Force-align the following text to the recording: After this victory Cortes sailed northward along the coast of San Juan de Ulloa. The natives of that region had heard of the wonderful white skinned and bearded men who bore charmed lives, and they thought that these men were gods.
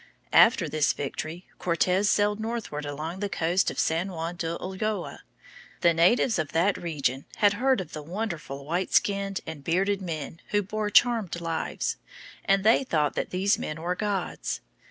After 0.33 0.67
this 0.67 0.93
victory 0.93 1.45
Cortes 1.59 2.09
sailed 2.09 2.39
northward 2.39 2.87
along 2.87 3.19
the 3.19 3.29
coast 3.29 3.69
of 3.69 3.77
San 3.77 4.09
Juan 4.11 4.35
de 4.35 4.57
Ulloa. 4.59 5.19
The 5.81 5.93
natives 5.93 6.39
of 6.39 6.53
that 6.53 6.75
region 6.75 7.25
had 7.35 7.53
heard 7.53 7.79
of 7.79 7.93
the 7.93 8.01
wonderful 8.01 8.65
white 8.65 8.91
skinned 8.91 9.41
and 9.45 9.63
bearded 9.63 10.01
men 10.01 10.39
who 10.47 10.63
bore 10.63 10.89
charmed 10.89 11.39
lives, 11.39 11.97
and 12.43 12.63
they 12.63 12.83
thought 12.83 13.13
that 13.13 13.29
these 13.29 13.59
men 13.59 13.79
were 13.79 13.93
gods. 13.93 14.61